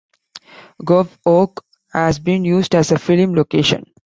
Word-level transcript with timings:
Goffs 0.83 1.15
Oak 1.27 1.63
has 1.93 2.17
been 2.17 2.43
used 2.43 2.73
as 2.73 2.91
a 2.91 2.97
film 2.97 3.35
location. 3.35 3.83